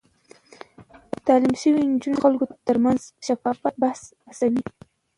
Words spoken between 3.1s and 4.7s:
شفاف بحث هڅوي.